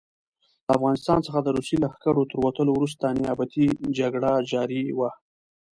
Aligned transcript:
له 0.65 0.71
افغانستان 0.77 1.17
څخه 1.27 1.39
د 1.41 1.47
روسي 1.57 1.75
لښکرو 1.83 2.29
تر 2.31 2.37
وتلو 2.45 2.71
وروسته 2.75 3.15
نیابتي 3.19 3.65
جګړه 3.97 4.31
جاري 4.51 4.83
وه. 4.97 5.09